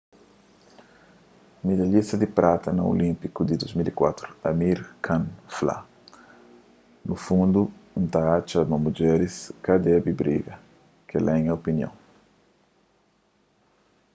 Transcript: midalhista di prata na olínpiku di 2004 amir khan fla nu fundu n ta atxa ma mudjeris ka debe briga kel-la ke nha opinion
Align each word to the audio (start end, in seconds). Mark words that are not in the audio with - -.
midalhista 1.65 2.15
di 2.21 2.27
prata 2.37 2.69
na 2.73 2.83
olínpiku 2.93 3.39
di 3.45 3.55
2004 3.61 4.35
amir 4.51 4.77
khan 5.05 5.23
fla 5.57 5.77
nu 7.07 7.15
fundu 7.25 7.61
n 8.01 8.03
ta 8.13 8.21
atxa 8.37 8.59
ma 8.69 8.77
mudjeris 8.83 9.35
ka 9.65 9.73
debe 9.87 10.11
briga 10.21 10.55
kel-la 11.09 11.33
ke 11.35 11.39
nha 11.43 11.53
opinion 11.59 11.93